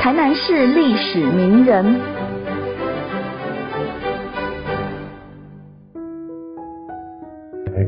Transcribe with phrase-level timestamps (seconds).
[0.00, 2.00] 台南市历史名人。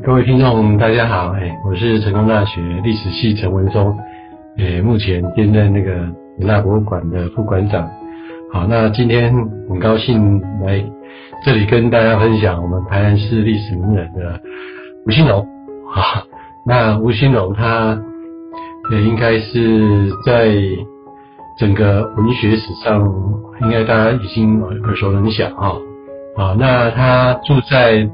[0.05, 3.99] 各位听众，大家好，哎，我是成功大学历史系陈文松，
[4.59, 6.07] 哎，目前兼任那个
[6.39, 7.91] 文大博物馆的副馆长。
[8.53, 9.33] 好，那今天
[9.71, 10.85] 很高兴来
[11.47, 14.39] 这里跟大家分享我们台南市历史名人的
[15.07, 15.49] 吴兴荣。
[15.91, 16.25] 好，
[16.67, 17.99] 那吴兴荣他
[18.91, 20.53] 也应该是在
[21.59, 23.07] 整个文学史上，
[23.63, 25.77] 应该大家已经耳熟能详哈。
[26.37, 28.09] 啊，那他住在。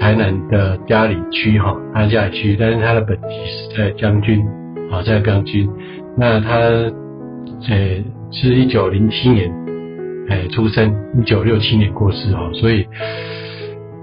[0.00, 4.44] 台南的嘉里区哈，他嘉里区，但是他的本地是在将军，
[4.90, 5.68] 啊，在将军。
[6.16, 8.02] 那他，呃，
[8.32, 9.52] 是一九零七年，
[10.28, 12.84] 哎，出生，一九六七年过世哈，所以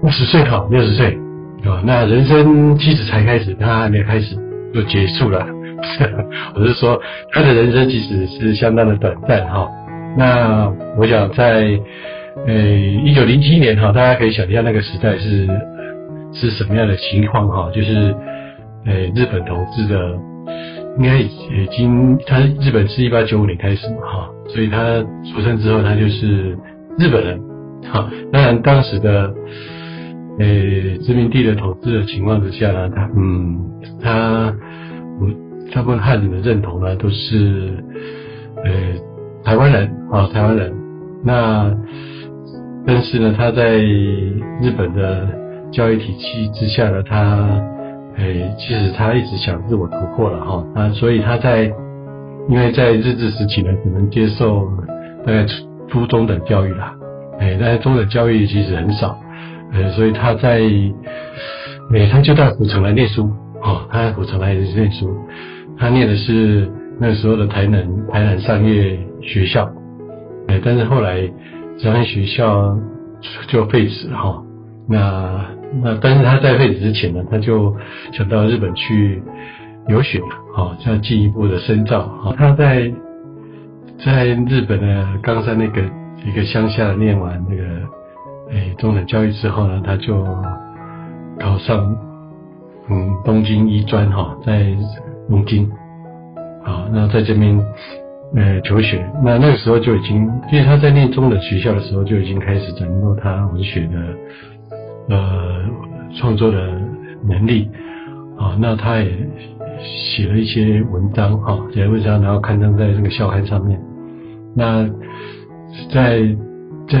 [0.00, 1.18] 六十岁哈，六十岁，
[1.64, 4.36] 啊，那人生其实才开始，他还没开始
[4.72, 5.46] 就结束了。
[6.54, 7.00] 我是说，
[7.32, 9.68] 他的人生其实是相当的短暂哈。
[10.16, 11.78] 那我想在，
[12.46, 12.54] 呃，
[13.04, 15.48] 一九零七年哈，大家可以想一下那个时代是。
[16.32, 17.68] 是什么样的情况哈？
[17.74, 18.14] 就是，
[18.86, 20.16] 呃，日本投资的，
[20.96, 26.56] 应该已经，他日本是一八九五年开始嘛哈，所以他出生之后，他就是
[26.96, 27.40] 日本人
[27.92, 28.08] 哈。
[28.30, 29.34] 当然，当时的，
[30.38, 30.46] 呃，
[31.02, 33.58] 殖民地的统治的情况之下呢，他嗯，
[34.00, 34.54] 他
[35.20, 35.26] 我，
[35.72, 37.84] 大部分汉人的认同呢，都是，
[38.64, 38.72] 呃，
[39.44, 40.72] 台湾人啊，台湾人。
[41.24, 41.74] 那，
[42.86, 45.38] 但是呢，他在日本的。
[45.72, 47.46] 教育体系之下呢，他，
[48.16, 51.72] 诶，其实他一直想自我突破了哈，那所以他在，
[52.48, 54.68] 因为在日治时期呢，只能接受
[55.24, 55.54] 大概初
[55.88, 56.92] 初中等教育啦，
[57.38, 59.16] 诶，但是中等教育其实很少，
[59.72, 63.30] 呃，所以他在，诶，他就到古城来念书，
[63.62, 65.16] 哦，他在古城来念书，
[65.80, 69.68] 他念的是那时候的台南台南商业学校，
[70.48, 71.28] 诶，但是后来
[71.78, 72.78] 商业学校
[73.48, 74.42] 就废止了哈，
[74.88, 75.44] 那。
[75.84, 77.72] 那但是他在废止之前呢，他就
[78.12, 79.22] 想到日本去
[79.86, 80.20] 留学，
[80.52, 82.08] 好，要进一步的深造。
[82.08, 82.92] 好，他在
[84.04, 85.80] 在日本的冈山那个
[86.26, 87.62] 一个乡下念完那个
[88.50, 90.26] 诶中等教育之后呢，他就
[91.38, 91.96] 考上
[92.88, 94.76] 嗯东京医专哈，在
[95.30, 95.70] 东京，
[96.62, 97.58] 好，那在这边
[98.36, 99.02] 呃求学。
[99.24, 100.16] 那那个时候就已经，
[100.52, 103.96] 因为他在念中等学校的时候就已经开始掌握他文学的。
[105.08, 105.64] 呃，
[106.14, 106.56] 创作的
[107.26, 107.68] 能力
[108.38, 109.10] 啊，那他也
[109.82, 113.80] 写了一些文章哈，写文章然后刊登在这个校刊上面。
[114.54, 114.88] 那
[115.92, 116.20] 在
[116.88, 117.00] 在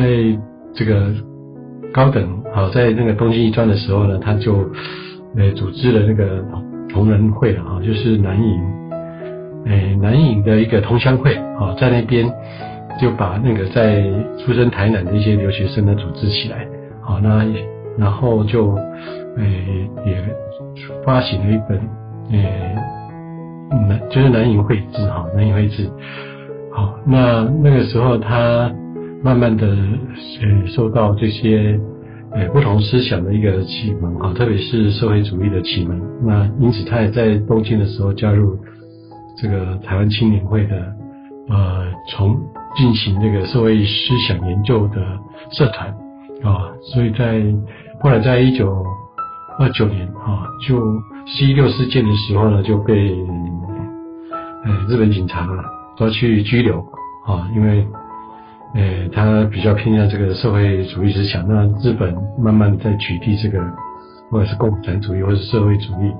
[0.74, 1.12] 这个
[1.92, 4.68] 高等好，在那个东京艺专的时候呢，他就
[5.36, 6.44] 呃组织了那个
[6.92, 8.60] 同仁会啊，就是南影
[9.66, 12.30] 诶南影的一个同乡会啊，在那边
[13.00, 14.02] 就把那个在
[14.38, 16.66] 出生台南的一些留学生呢组织起来，
[17.00, 17.44] 好那。
[17.98, 18.72] 然后就，
[19.36, 20.16] 诶，也
[21.04, 21.76] 发行了一本，
[22.30, 22.74] 诶，
[23.88, 25.90] 南就是南瀛绘志哈，南瀛绘志。
[26.72, 28.72] 好，那那个时候他
[29.22, 31.78] 慢慢的，呃，受到这些，
[32.32, 36.00] 诶，不同思想的一个启蒙啊，特别是社会主义的启蒙。
[36.24, 38.56] 那因此他也在东京的时候加入
[39.36, 40.76] 这个台湾青年会的，
[41.48, 42.38] 呃，从
[42.76, 44.96] 进行这个社会思想研究的
[45.52, 45.88] 社团
[46.42, 47.42] 啊，所以在。
[48.02, 48.82] 后来在一九
[49.58, 50.80] 二九年啊，就
[51.26, 53.14] 七六事件的时候呢，就被
[54.64, 55.46] 呃日本警察
[55.98, 56.78] 抓去拘留
[57.26, 57.86] 啊，因为
[58.74, 63.58] 呃他比较偏向这个社会主义思想，那日本慢慢在取缔这个，
[64.30, 66.12] 或者是共产主义或者是社会主义，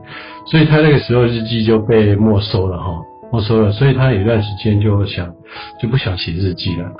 [0.46, 3.00] 所以他那个时候日记就被没收了哈，
[3.32, 5.32] 没收了，所以他有一段时间就想
[5.80, 6.90] 就不想写日记了，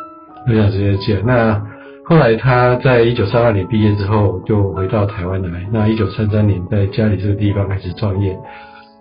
[0.47, 1.63] 不想写日记了，那。
[2.03, 5.65] 后来他在一九三二年毕业之后，就回到台湾来。
[5.73, 8.37] 那一九三三年在家里这个地方开始创业，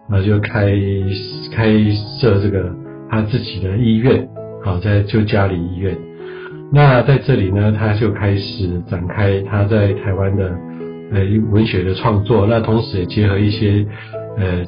[0.07, 0.71] 那，就开
[1.51, 1.73] 开
[2.21, 2.71] 设这个
[3.09, 4.29] 他自己的医院，
[4.63, 5.97] 好，在就家里医院。
[6.71, 10.51] 那在这里呢，他就开始展开他在台湾的
[11.11, 11.19] 呃
[11.51, 12.45] 文学的创作。
[12.47, 13.85] 那同时也结合一些
[14.37, 14.63] 呃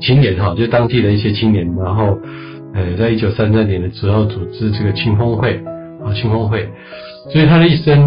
[0.00, 2.18] 青年哈，就当地的一些青年，然后
[2.74, 5.60] 呃，在一九三三年的时候组织这个青峰会
[6.04, 6.68] 啊，青峰会。
[7.30, 8.00] 所以他的一生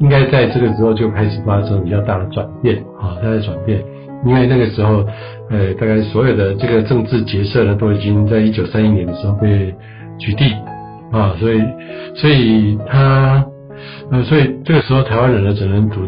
[0.00, 3.80] 应该在这个时候就开始发生比较大的转变啊，他的转变，
[4.24, 5.04] 因为那个时候，
[5.50, 9.74] 呃，大概所有的这个政治角色呢，都已经在一九三一年的时候被
[10.18, 10.52] 取缔
[11.12, 11.62] 啊，所以，
[12.14, 13.44] 所以他，
[14.10, 16.00] 呃，所以这个时候台湾人呢，只能组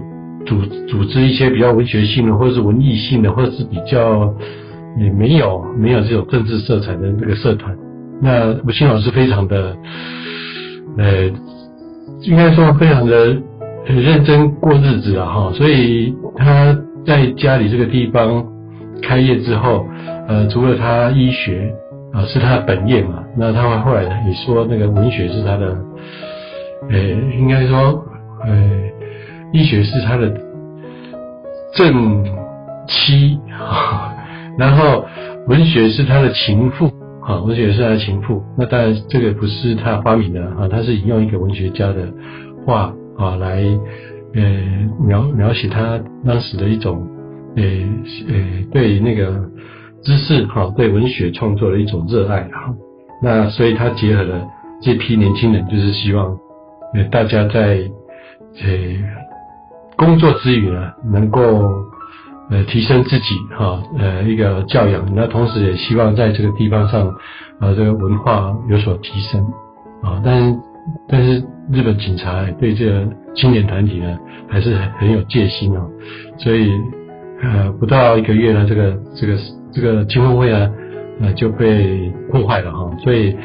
[0.45, 4.35] 组组织一些比较文学性的，或者是文艺性的，或者是比较
[4.99, 7.77] 也没有没有这种政治色彩的这个社团。
[8.21, 9.77] 那吴兴老师非常的，
[10.97, 11.31] 呃，
[12.23, 13.37] 应该说非常的
[13.87, 18.45] 很认真过日子啊哈，所以他在家里这个地方
[19.01, 19.87] 开业之后，
[20.27, 21.73] 呃，除了他医学
[22.13, 25.77] 啊是他的本业嘛，那他后来也说那个文学是他的，
[26.91, 26.99] 呃，
[27.39, 28.05] 应该说
[28.45, 28.91] 呃，
[29.53, 30.29] 医学是他的
[31.75, 32.25] 正
[32.89, 34.15] 妻啊，
[34.59, 35.07] 然后
[35.47, 36.91] 文学是他的情妇。
[37.21, 42.11] 啊，文学是他的情妇，那当然这个不是他发明的啊，他是引用一个文学家的
[42.65, 43.63] 话啊来
[44.35, 44.43] 呃
[45.07, 47.07] 描描写他当时的一种
[47.55, 47.63] 呃
[48.31, 48.35] 呃
[48.73, 49.45] 对那个
[50.03, 52.75] 知识哈对文学创作的一种热爱哈，
[53.21, 54.47] 那所以他结合了
[54.81, 56.37] 这批年轻人，就是希望
[56.95, 57.79] 呃大家在
[58.63, 58.69] 呃
[59.97, 61.63] 工作之余呢能够。
[62.51, 67.07] 呃，提升自己哈，呃，一个教养，那同时也希望在这个地方上，
[67.61, 69.45] 啊，这个文化有所提升
[70.03, 70.19] 啊。
[70.25, 70.59] 但是，
[71.07, 74.19] 但是日本警察对这个青年团体呢，
[74.49, 75.91] 还是很很有戒心哦。
[76.39, 76.73] 所以，
[77.43, 79.39] 呃，不到一个月呢，这个这个
[79.71, 80.73] 这个青峰会呢，
[81.21, 82.91] 呃，就被破坏了哈。
[83.03, 83.37] 所以，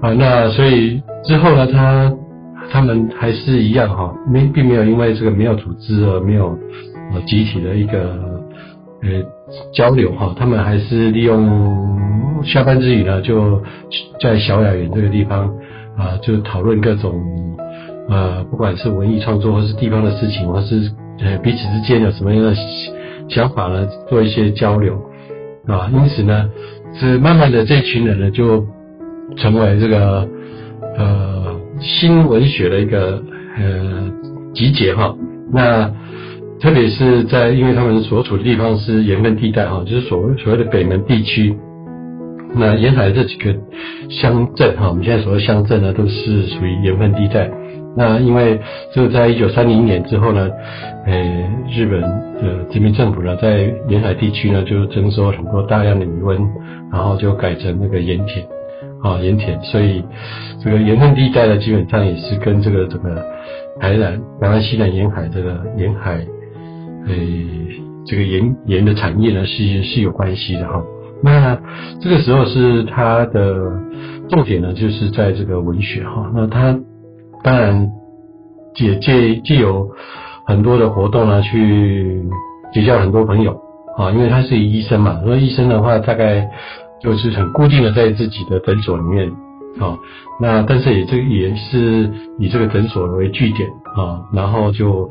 [0.00, 2.12] 啊，那所以之后呢，他
[2.70, 6.58] 他们还是一样哈，没并没有因为这个没有组织而没有。
[7.12, 7.98] 呃，集体的一个
[9.02, 9.08] 呃
[9.74, 13.60] 交流哈，他们还是利用下班之余呢，就
[14.20, 15.52] 在小雅园这个地方
[15.98, 17.20] 啊，就讨论各种
[18.08, 22.54] 呃，不管是文艺创作，或是地方的事情，或是呃彼此之间有什么样的
[23.28, 24.94] 想法呢，做一些交流
[25.66, 25.90] 啊。
[25.92, 26.48] 因此呢，
[26.94, 28.66] 是慢慢的这群人呢，就
[29.36, 30.28] 成为这个
[30.96, 33.22] 呃新文学的一个
[33.56, 34.12] 呃
[34.52, 35.14] 集结哈。
[35.52, 35.90] 那
[36.60, 41.56] 特别是在，因为他们所处的地方是盐分地带哈，就是所谓所谓的北门地区。
[42.54, 43.54] 那沿海这几个
[44.08, 47.50] 乡镇哈，我们现在所谓乡镇呢，都是属于盐分地带。
[47.96, 48.60] 那因为
[48.94, 50.48] 就在一九三零年之后呢，
[51.06, 51.12] 呃，
[51.68, 56.38] 日本的殖民政府呢，在沿海地区呢，就征收很多大量的渔温，
[56.92, 58.46] 然后就改成那个盐田
[59.02, 59.60] 啊，盐田。
[59.62, 60.04] 所以
[60.62, 63.26] 这个盐分地带呢，基本上也是跟这个这个
[63.80, 66.24] 台南、台湾西南沿海这个沿海。
[67.06, 67.14] 呃，
[68.06, 70.82] 这个盐盐的产业呢是是有关系的哈。
[71.22, 71.58] 那
[72.00, 73.54] 这个时候是它的
[74.28, 76.30] 重点呢，就是在这个文学哈。
[76.34, 76.78] 那他
[77.42, 77.90] 当然
[78.76, 79.88] 也借借有
[80.46, 82.24] 很多的活动呢，去
[82.72, 83.60] 结交很多朋友
[83.96, 84.10] 啊。
[84.10, 86.48] 因为他是医生嘛，所以医生的话大概
[87.00, 89.30] 就是很固定的在自己的诊所里面
[89.80, 89.96] 啊。
[90.40, 95.10] 那但是也这也是以这个诊所为据点啊，然后就。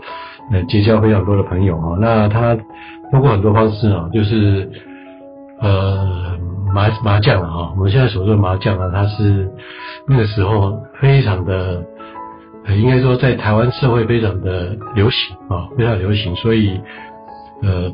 [0.51, 2.57] 呃，结交非常多的朋友啊，那他
[3.11, 4.67] 通过很多方式啊，就是
[5.61, 6.35] 呃
[6.73, 9.47] 麻麻将啊，我们现在所说的麻将啊，它是
[10.07, 11.83] 那个时候非常的，
[12.75, 16.79] 应该说在台湾社会非常的流行啊，非常流行，所以
[17.63, 17.91] 呃，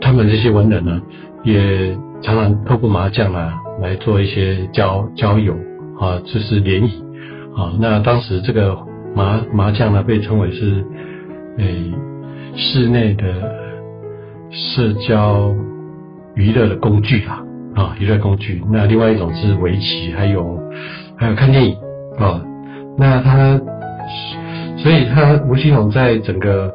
[0.00, 1.00] 他们这些文人呢，
[1.42, 5.54] 也常常透过麻将啊来做一些交交友
[6.00, 7.02] 啊，就是联谊
[7.56, 8.76] 啊，那当时这个
[9.14, 10.84] 麻麻将呢，被称为是。
[11.56, 11.92] 诶，
[12.56, 13.24] 室内的
[14.50, 15.54] 社交
[16.34, 17.44] 娱乐的工具啊，
[17.76, 18.60] 啊，娱乐工具。
[18.72, 20.60] 那另外一种是围棋，还有
[21.16, 21.76] 还有看电影
[22.18, 22.42] 啊。
[22.98, 23.60] 那他，
[24.78, 26.72] 所以他吴奇隆在整个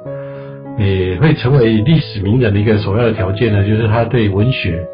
[0.77, 4.85] 也会成为历史名人的一个首要的条件呢，就是他对文学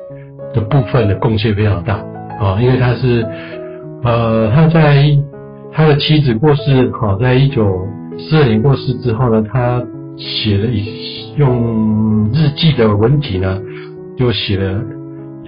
[0.53, 1.95] 的部分的贡献非常大
[2.39, 3.25] 啊，因为他是
[4.03, 5.05] 呃他在
[5.71, 7.87] 他的妻子过世，好，在一九。
[8.17, 9.83] 四二年过世之后呢，他
[10.15, 13.59] 写了一用日记的文体呢，
[14.15, 14.81] 就写了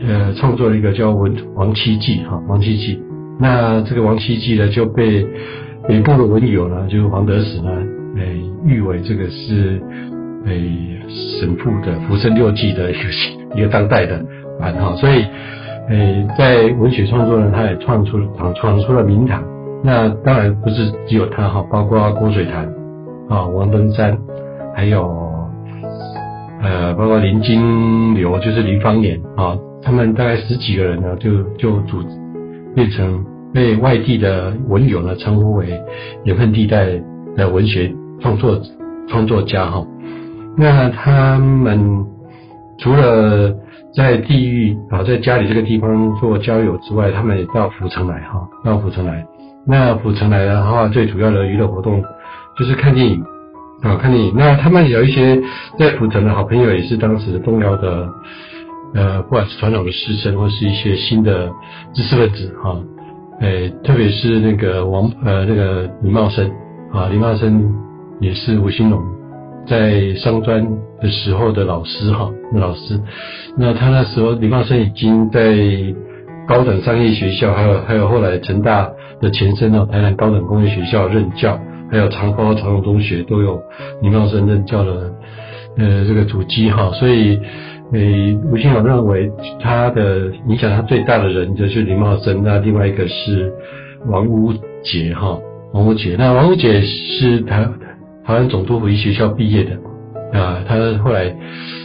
[0.05, 2.95] 呃创作了一个叫《文王七记》哈，《王七记》。
[3.39, 5.25] 那这个《王七记》呢，就被
[5.87, 7.71] 北部的文友呢，就是黄德史呢，
[8.17, 9.81] 诶誉为这个是
[10.45, 10.99] 诶
[11.39, 12.99] 神父的《浮生六记》的一个
[13.55, 14.21] 一个当代的
[14.59, 15.23] 版哈，所以
[15.89, 19.41] 诶在文学创作呢，他也创出闯闯出了名堂。
[19.83, 22.67] 那当然不是只有他哈，包括郭水潭
[23.29, 24.17] 啊、王登山，
[24.75, 25.07] 还有
[26.61, 32.03] 呃，包括林金流，就是林芳年啊，他们大概十几个人呢，就就组
[32.75, 33.23] 变成
[33.53, 35.81] 被外地的文友呢称呼为
[36.25, 36.85] 盐分地带
[37.35, 38.59] 的文学创作
[39.07, 39.85] 创作家哈。
[40.57, 42.05] 那他们
[42.79, 43.53] 除了
[43.95, 49.25] 在地域啊，在家里这个地方做交友之外，他们也到府城来哈，到府城来。
[49.65, 52.03] 那府城来的话，最主要的娱乐活动
[52.57, 53.23] 就是看电影
[53.81, 54.33] 啊，看电影。
[54.35, 55.41] 那他们有一些
[55.79, 58.07] 在府城的好朋友，也是当时重要的
[58.93, 61.51] 呃，不管是传统的师生，或是一些新的
[61.93, 62.77] 知识分子哈。
[63.39, 66.49] 诶，特别是那个王呃那个李茂生
[66.91, 67.71] 啊，李茂生
[68.19, 68.99] 也是吴兴隆
[69.67, 70.65] 在商专
[71.01, 72.99] 的时候的老师哈，老师。
[73.57, 75.55] 那他那时候李茂生已经在
[76.47, 78.89] 高等商业学校，还有还有后来成大
[79.21, 81.59] 的前身哦，台南高等工业学校任教，
[81.91, 83.61] 还有长高长荣中学都有
[84.01, 85.13] 李茂生任教的
[85.77, 87.39] 呃这个主机哈，所以。
[87.93, 93.49] 诶，吴兴勇认为他的影响他最大的人就是林茂生，那另外一个是
[94.07, 94.51] 王屋
[94.83, 95.39] 杰哈，
[95.71, 96.17] 王屋杰。
[96.19, 97.63] 那王屋杰是台
[98.25, 99.71] 台湾总督府医学校毕业的
[100.37, 101.33] 啊，他后来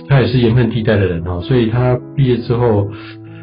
[0.08, 2.88] 他也是盐分地带的人哈，所以他毕业之后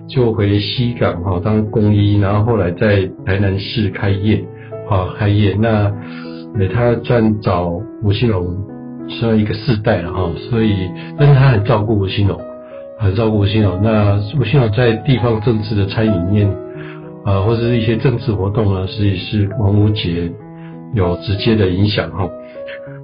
[0.09, 4.43] 就回西港哈当工医，然后后来在台南市开业
[4.89, 5.55] 啊开业。
[5.57, 5.89] 那
[6.59, 7.71] 诶他算找
[8.03, 8.57] 吴兴荣
[9.07, 10.73] 算一个世代了哈，所以
[11.17, 12.37] 但是他很照顾吴兴荣。
[13.01, 16.49] 很照顾吴兴荣，那吴兴荣在地方政治的参与里面，
[17.23, 20.29] 啊，或者是一些政治活动呢，实际是王无杰
[20.93, 22.29] 有直接的影响哈。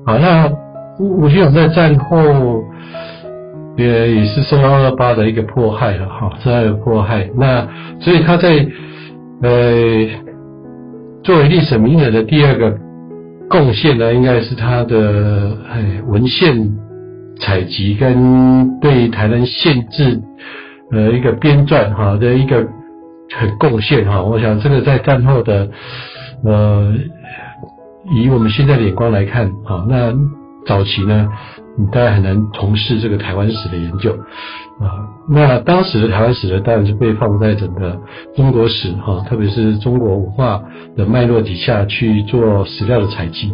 [0.05, 0.51] 好，那
[0.99, 2.61] 吴吴兴荣在战后
[3.77, 7.29] 也也是受到二八的一个迫害了哈，受到迫害。
[7.33, 7.65] 那
[8.01, 8.67] 所以他在
[9.41, 9.49] 呃
[11.23, 12.77] 作为历史名人的第二个
[13.49, 16.69] 贡献呢，应该是他的哎文献。
[17.39, 20.21] 采集跟对台湾县志
[20.91, 22.65] 呃一个编撰哈的一个
[23.37, 25.69] 很贡献哈，我想这个在战后的
[26.43, 26.93] 呃
[28.15, 30.13] 以我们现在的眼光来看啊，那
[30.65, 31.27] 早期呢，
[31.77, 34.11] 你大概很难从事这个台湾史的研究
[34.79, 35.09] 啊。
[35.27, 37.99] 那当时的台湾史呢，当然是被放在整个
[38.35, 40.61] 中国史哈，特别是中国文化
[40.95, 43.53] 的脉络底下去做史料的采集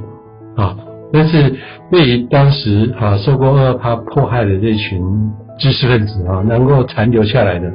[0.56, 0.76] 啊。
[1.14, 1.54] 但是
[1.92, 5.02] 对于当时啊受过二二八迫害的这群
[5.60, 7.68] 知识分子啊，能够残留下来的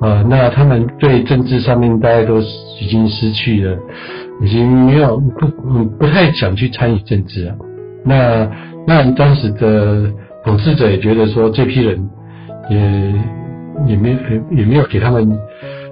[0.00, 3.76] 啊，那他们对政治上面大家都已经失去了，
[4.40, 7.54] 已经没有不不太想去参与政治啊。
[8.04, 8.50] 那
[8.86, 10.10] 那当时的
[10.44, 12.08] 统治者也觉得说，这批人
[12.70, 12.78] 也
[13.86, 14.16] 也没
[14.50, 15.38] 也没有给他们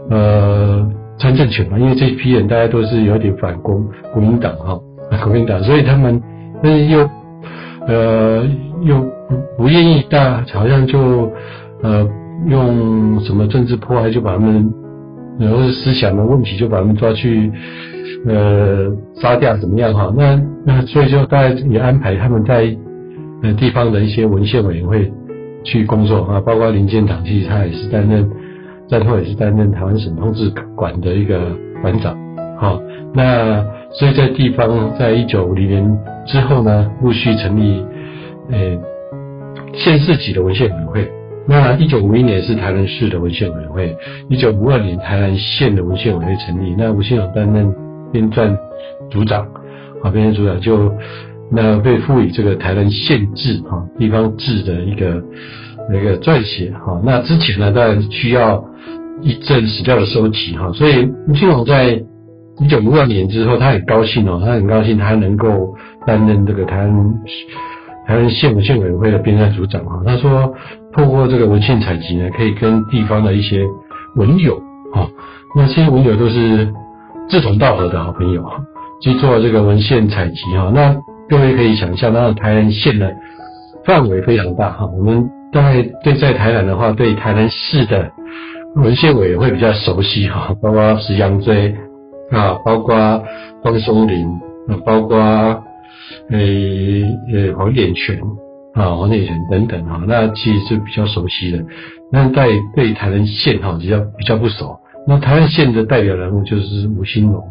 [0.08, 4.80] 呃参政权嘛，因为这批人大家都是有点反共国民党哈，
[5.22, 6.20] 国民党，所以他们。
[6.62, 7.08] 但是又，
[7.86, 8.46] 呃，
[8.82, 11.32] 又不不愿意，大好像就
[11.82, 12.06] 呃
[12.46, 14.72] 用什么政治迫害，就把他们，
[15.38, 17.50] 然后思想的问题，就把他们抓去
[18.26, 20.12] 呃杀掉，怎么样哈？
[20.16, 22.76] 那那所以就大家也安排他们在
[23.42, 25.10] 呃地方的一些文献委员会
[25.64, 28.28] 去工作啊，包括林建堂，其实他也是担任
[28.88, 31.40] 战后也是担任台湾省通治馆的一个
[31.80, 32.14] 馆长，
[32.58, 32.78] 好，
[33.14, 35.98] 那所以在地方，在一九五零年。
[36.26, 37.84] 之后呢，陆续成立
[38.50, 38.78] 呃
[39.74, 41.10] 县市级的文献委员会。
[41.46, 43.96] 那一九五一年是台南市的文献委员会，
[44.28, 46.74] 一九五二年台南县的文献委员会成立。
[46.78, 47.74] 那吴兴勇担任
[48.12, 48.56] 编撰
[49.10, 49.46] 组长，
[50.02, 50.92] 啊，编撰组长就
[51.50, 55.22] 那被赋予这个台南县志哈地方志的一个
[55.90, 57.00] 那个撰写哈。
[57.04, 58.64] 那之前呢，当然需要
[59.22, 62.02] 一阵史料的收集哈，所以吴兴勇在。
[62.62, 65.74] 一九五二年之后，他很高兴哦，他很高兴他能够
[66.06, 67.14] 担任这个台湾
[68.06, 70.02] 台湾县文献委员会的编纂组长啊。
[70.04, 70.54] 他说，
[70.92, 73.64] 透过这个文献采集呢，可以跟地方的一些
[74.16, 74.56] 文友
[74.94, 75.06] 啊，
[75.54, 76.72] 那些文友都是
[77.28, 78.56] 志同道合的好朋友啊，
[79.02, 80.70] 去做这个文献采集哈。
[80.74, 80.96] 那
[81.28, 83.14] 各位可以想象，那台南县的
[83.84, 84.86] 范围非常大哈。
[84.86, 88.10] 我们大概对在台南的话，对台南市的
[88.76, 91.76] 文献委员会比较熟悉哈，包括石羊锥。
[92.32, 93.24] 啊，包括
[93.60, 94.24] 方松林，
[94.68, 95.64] 啊，包括
[96.30, 96.38] 呃
[97.32, 98.20] 呃黄点泉，
[98.74, 101.64] 啊黄点泉等等啊，那其实是比较熟悉的。
[102.12, 104.78] 那在对台南县哈比较比较不熟。
[105.06, 107.42] 那台南县的代表人物就是吴兴龙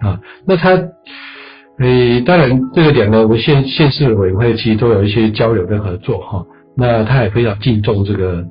[0.00, 0.20] 啊。
[0.46, 6.44] 那他呃当然这个两个县县市委员会其实都有一些交流跟合作哈。
[6.76, 8.44] 那他也非常敬重这个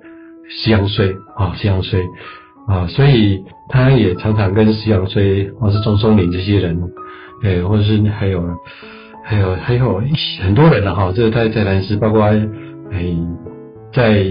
[0.49, 2.03] 西洋水啊西洋水。
[2.67, 6.75] 啊，所以他也常常跟石阳衰或是钟松林这些人，
[7.43, 8.41] 诶，或者是还有
[9.25, 10.01] 还有还有
[10.44, 13.17] 很多人了哈，这个在在南师，包括诶
[13.91, 14.24] 在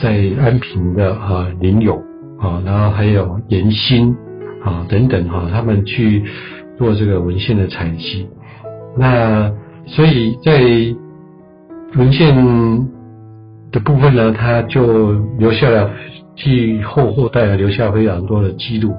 [0.00, 2.02] 在安平的啊林勇
[2.40, 4.16] 啊，然后还有严新
[4.64, 6.24] 啊等等哈，他们去
[6.78, 8.26] 做这个文献的采集。
[8.96, 9.52] 那
[9.86, 10.58] 所以在
[11.96, 12.34] 文献
[13.70, 15.90] 的部分呢，他就留下了。
[16.38, 18.94] 替后后代啊留下非常多的记录。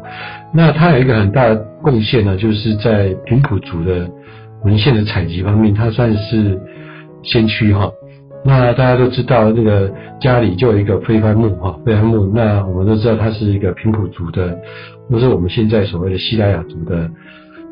[0.51, 4.09] 那他有一个很大的贡献呢，就是在平埔族的
[4.63, 6.59] 文献的采集方面，他算是
[7.23, 7.91] 先驱哈。
[8.45, 12.31] 那大家都知道，那个家里就有一个飞帆木哈，飞帆木。
[12.33, 14.57] 那我们都知道，它是一个平埔族的，
[15.09, 17.09] 不是我们现在所谓的西拉雅族的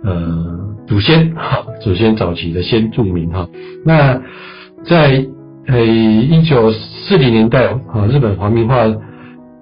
[0.04, 3.48] 呃祖先哈，祖先早期的先住民哈。
[3.86, 4.22] 那
[4.84, 5.26] 在
[5.68, 8.86] 呃一九四零年代啊，日本皇民化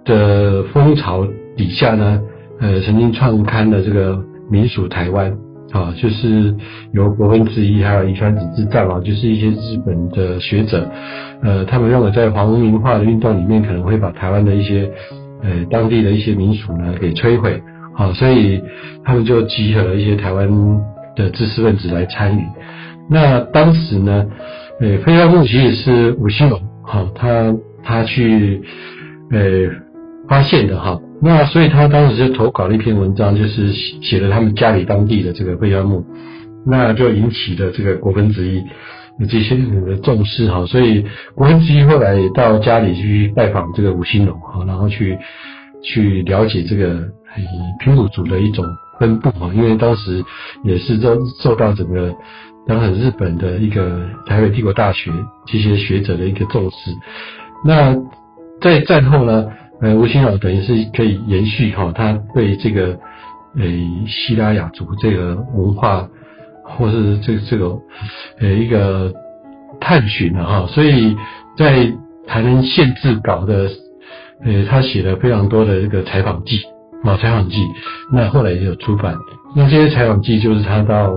[0.05, 2.21] 的风潮底下呢，
[2.59, 5.37] 呃，曾经创刊的这个民俗台湾。
[5.73, 6.55] 啊，就是
[6.91, 10.87] 由国分之一还有遗传子之藏啊，就是一些日本的学者，
[11.41, 14.87] 呃，他们认为在皇民化的运动里面，可能会把台湾的一些
[15.41, 17.59] 呃当地的一些民俗呢给摧毁，
[17.95, 18.61] 啊，所以
[19.03, 20.47] 他们就集合了一些台湾
[21.15, 22.43] 的知识分子来参与。
[23.09, 24.27] 那当时呢，
[24.79, 27.51] 呃，飞鹤木其实是吴兴隆，好，他
[27.83, 28.61] 他去
[29.31, 29.39] 呃
[30.29, 30.99] 发现的哈。
[31.25, 36.03] 那所以他当时就投稿了一篇文章，就是写了他们家里当地的这个飞鸦木，
[36.65, 38.61] 那就引起了这个国分之一
[39.29, 40.65] 这些人的重视哈。
[40.65, 45.17] 所以国分之一后来也到家里去拜访这个吴兴隆哈，然后去
[45.81, 46.99] 去了解这个
[47.79, 48.65] 平埔族的一种
[48.99, 50.21] 分布哈，因为当时
[50.65, 52.13] 也是受受到整个
[52.67, 55.09] 当时日本的一个台北帝国大学
[55.47, 56.91] 这些学者的一个重视。
[57.63, 57.95] 那
[58.59, 59.45] 在战后呢？
[59.83, 62.97] 呃，吴兴老等于是可以延续哈，他对这个
[63.57, 63.65] 呃
[64.07, 66.07] 希拉雅族这个文化，
[66.63, 67.77] 或是这这个
[68.39, 69.11] 呃一个
[69.81, 71.17] 探寻了哈，所以
[71.57, 71.91] 在
[72.25, 73.69] 台南县志稿的
[74.45, 76.61] 呃，他写了非常多的这个采访记
[77.03, 77.57] 啊，采访记，
[78.13, 79.17] 那后来也有出版，
[79.53, 81.13] 那这些采访记就是他到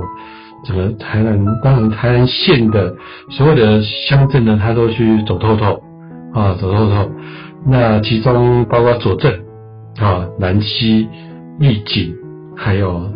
[0.64, 2.92] 整个台南，当然台南县的
[3.30, 5.80] 所有的乡镇呢，他都去走透透
[6.34, 7.08] 啊，走透透。
[7.68, 9.32] 那其中包括佐证
[9.98, 11.08] 啊、南溪、
[11.58, 12.14] 玉井，
[12.56, 13.10] 还有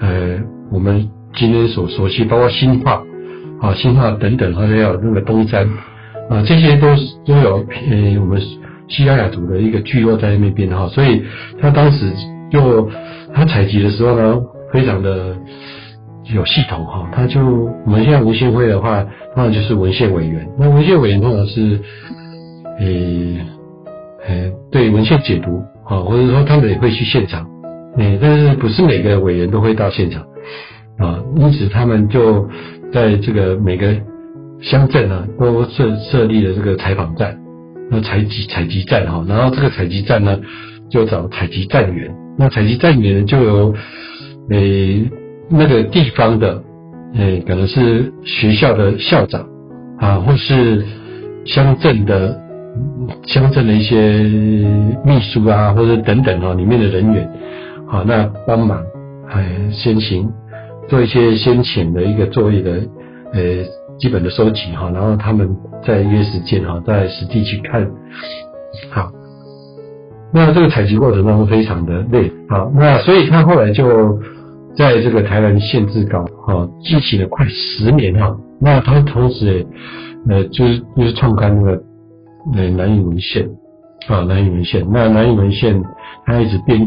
[0.00, 0.38] 呃
[0.70, 3.02] 我们今天所熟悉，包括新化
[3.58, 5.66] 啊、新化等等，还有那个东山
[6.28, 8.38] 啊，这些都是都有呃我们
[8.88, 11.22] 西拉雅族的一个聚落在那边哈，所以
[11.58, 12.12] 他当时
[12.50, 12.90] 就
[13.32, 14.38] 他采集的时候呢，
[14.72, 15.34] 非常的
[16.34, 17.40] 有系统哈，他就
[17.86, 19.02] 我们现在文献会的话，
[19.34, 21.80] 通常就是文献委员，那文献委员通常是
[22.78, 23.56] 呃。
[24.28, 27.46] 呃，对文献解读啊，或者说他们也会去现场，
[27.96, 30.22] 哎，但是不是每个委员都会到现场
[30.98, 31.22] 啊？
[31.36, 32.48] 因此他们就
[32.92, 33.94] 在这个每个
[34.60, 37.38] 乡镇呢，都设设立了这个采访站，
[37.88, 40.40] 那采集采集站哈，然后这个采集站呢，
[40.90, 43.74] 就找采集站员，那采集站员就由
[44.50, 45.08] 诶
[45.48, 46.64] 那个地方的
[47.14, 49.46] 诶可能是学校的校长
[50.00, 50.84] 啊，或是
[51.44, 52.44] 乡镇的。
[53.26, 53.96] 乡镇的一些
[55.04, 57.28] 秘书啊，或者等等哦，里面的人员，
[57.86, 58.82] 好，那帮忙，
[59.28, 60.28] 哎，先行
[60.88, 62.72] 做一些先前的一个作业的，
[63.32, 63.40] 呃，
[63.98, 65.48] 基本的收集哈，然后他们
[65.84, 67.88] 再约时间哈，在实地去看，
[68.90, 69.10] 好，
[70.32, 74.18] 那这个采集过程当中非常的累，好，那所以他后来就
[74.76, 79.66] 在这个台湾县志稿哈进行了快十年哈，那他同时
[80.28, 81.82] 呃，就是就是创刊那个。
[82.52, 83.48] 那南屿文献
[84.08, 85.82] 啊，难以文献，那难以文献
[86.24, 86.80] 他一直编，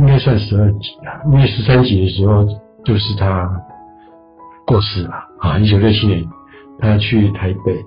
[0.00, 2.46] 应该算十二集啊，因为十三集的时候
[2.84, 3.50] 就是他
[4.66, 6.24] 过世了啊，一九六七年
[6.78, 7.84] 他去台北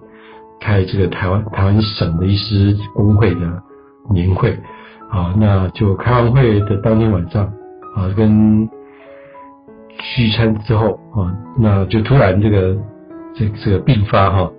[0.60, 3.64] 开这个台湾台湾省的医师工会的
[4.12, 4.52] 年会
[5.10, 7.46] 啊，那就开完会的当天晚上
[7.96, 8.70] 啊，跟
[9.98, 12.78] 聚餐之后啊，那就突然这个
[13.34, 14.52] 这这个病发哈，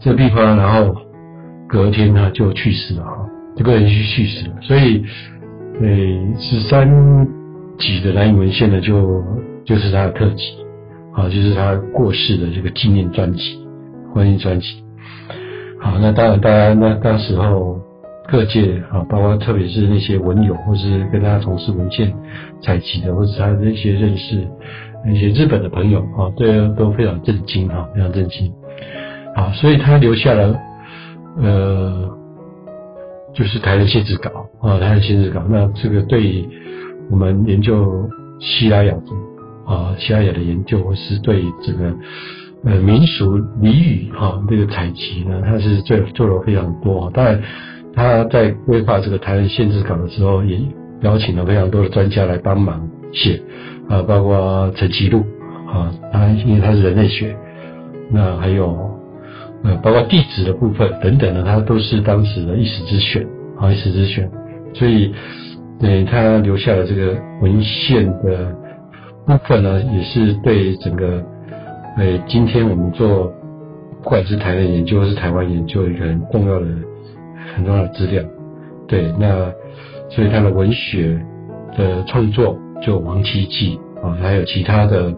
[0.00, 0.94] 这个病发然后。
[1.74, 5.04] 隔天呢就去世了哈，这个人就去世了，所以，
[5.80, 6.88] 呃，十三
[7.78, 9.20] 集的蓝影文献呢就
[9.64, 10.54] 就是他的特辑，
[11.12, 13.58] 啊，就是他过世的这个纪念专辑，
[14.12, 14.84] 婚姻专辑。
[15.80, 17.80] 好，那当然大家那那时候
[18.28, 22.14] 各界啊，包括特别是那些文友，或是跟他从事文献
[22.62, 24.46] 采集的，或是他的一些认识
[25.04, 28.52] 那些日本的朋友啊，对都非常震惊哈，非常震惊。
[29.34, 30.56] 好，所以他留下了。
[31.36, 32.08] 呃，
[33.34, 35.42] 就是台湾限制稿啊，台湾限制稿。
[35.48, 36.48] 那这个对于
[37.10, 39.14] 我们研究西拉雅族
[39.66, 41.92] 啊，西拉雅的研究，或是对这个
[42.64, 47.10] 呃民俗俚语哈这个采集呢，他是做做了非常多。
[47.12, 47.42] 当然，
[47.94, 50.60] 他在规划这个台湾限制稿的时候，也
[51.00, 53.42] 邀请了非常多的专家来帮忙写
[53.88, 55.24] 啊，包括陈其禄
[55.66, 57.36] 啊，他因为他是人类学，
[58.10, 58.93] 那还有。
[59.64, 63.26] 呃，包括地址的部分等等呢，它都是当时的一时之选
[63.58, 64.30] 啊，一时之选。
[64.74, 65.12] 所以，
[65.80, 68.54] 对他留下的这个文献的
[69.26, 71.22] 部分呢，也是对整个
[71.96, 73.32] 呃今天我们做
[74.02, 76.66] 不管是台湾研究或是台湾研究一个很重要的、
[77.56, 78.22] 很重要的资料。
[78.86, 79.50] 对，那
[80.10, 81.18] 所以他的文学
[81.76, 85.14] 的创作就《王七记》啊，还有其他的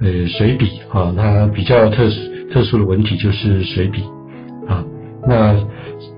[0.00, 2.20] 呃水笔啊，他比较特殊
[2.52, 4.02] 特殊的文体就是水笔
[4.66, 4.84] 啊。
[5.26, 5.54] 那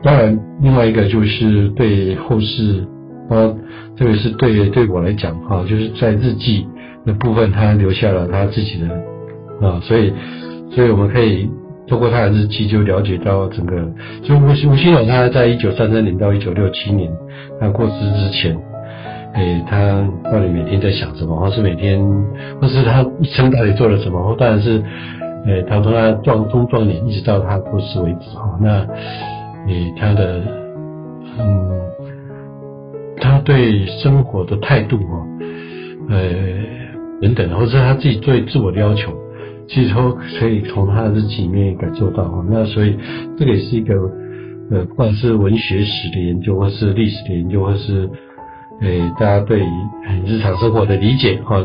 [0.03, 2.87] 当然，另外一个就是对后世
[3.29, 3.55] 啊，
[3.97, 6.67] 特别是对对我来讲哈，就是在日记
[7.05, 10.12] 的部分，他留下了他自己的啊，所以
[10.71, 11.49] 所以我们可以。
[11.91, 13.75] 透过他的日记，就了解到整个，
[14.23, 17.11] 就吴吴兴勇他在一九三三年到一九六七年
[17.59, 18.55] 他过世之前，
[19.33, 21.99] 诶，他到底每天在想什么，或是每天，
[22.61, 24.83] 或是他一生到底做了什么，或当然是，
[25.46, 28.87] 诶，他从他壮中壮年一直到他过世为止哈，那，
[29.66, 30.42] 诶，他的，
[31.38, 31.81] 嗯，
[33.20, 35.27] 他对生活的态度哈，
[36.11, 36.18] 呃，
[37.20, 39.12] 等等，或者他自己对自我的要求。
[39.70, 42.96] 其实都可以从他的日记里面感受到哈，那所以
[43.37, 43.94] 这个也是一个
[44.70, 48.09] 呃，不管是文学史的研究，或是历史的研究，或是
[48.81, 49.66] 诶大家对于
[50.24, 51.62] 日常生活的理解哈，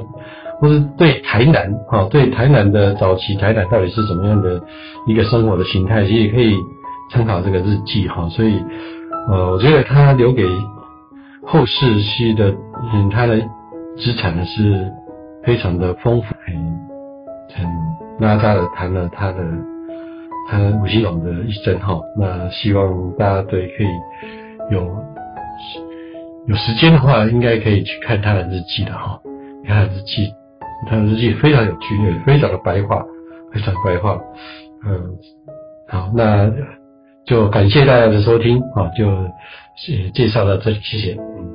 [0.63, 4.62] 或是对台南哈，对台南的早期台南到底是怎么样的
[5.06, 6.56] 一个生活的形态，其实也可以
[7.12, 8.30] 参考这个日记哈。
[8.30, 8.63] 所以
[9.30, 10.47] 呃，我觉得他留给
[11.45, 12.56] 后世系的
[12.93, 13.38] 嗯，他的
[13.97, 14.89] 资产呢是
[15.43, 16.34] 非常的丰富。
[17.56, 17.67] 很
[18.19, 19.43] 拉大的谈了他的
[20.49, 23.88] 他吴锡龙的一生哈，那希望大家对可以
[24.71, 24.80] 有
[26.47, 29.19] 有时间的话，应该可以去看他的日记的哈，
[29.67, 30.34] 看他的日记，
[30.86, 33.04] 他的日记非常有趣，也非常的白话，
[33.52, 34.19] 非常白话，
[34.86, 35.17] 嗯，
[35.88, 36.52] 好，那
[37.26, 39.06] 就感谢大家的收听啊，就
[40.13, 41.53] 介绍到这里，谢谢，嗯。